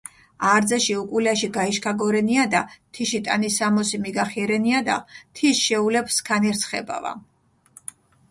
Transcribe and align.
არძაში 0.51 0.93
უკულაში 0.99 1.49
გაიშქაგორენიადა, 1.57 2.61
თიში 2.99 3.19
ტანისამოსი 3.27 3.99
მიგახირენიადა, 4.07 4.97
თის 5.41 5.61
შეულებჷ 5.67 6.15
სქანი 6.19 6.57
რსხებავა. 6.57 7.13